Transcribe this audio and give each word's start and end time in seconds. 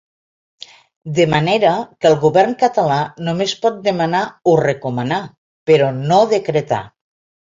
De 1.17 1.25
manera 1.33 1.73
que 2.05 2.07
el 2.09 2.15
govern 2.23 2.55
català 2.63 2.97
només 3.27 3.53
pot 3.65 3.77
demanar 3.89 4.21
o 4.53 4.55
recomanar, 4.61 5.21
però 5.73 5.91
no 5.99 6.19
decretar. 6.33 6.81